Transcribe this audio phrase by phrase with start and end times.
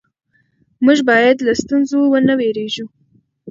[0.85, 2.85] موږ باید له ستونزو ونه وېرېږو